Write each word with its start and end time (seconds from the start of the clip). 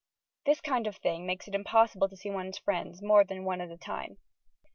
This 0.47 0.61
kind 0.61 0.87
of 0.87 0.95
thing 0.95 1.27
makes 1.27 1.47
it 1.47 1.53
impossible 1.53 2.09
to 2.09 2.17
see 2.17 2.31
one's 2.31 2.57
friends 2.57 3.03
more 3.03 3.23
than 3.23 3.43
one 3.45 3.61
at 3.61 3.69
a 3.69 3.77
time. 3.77 4.17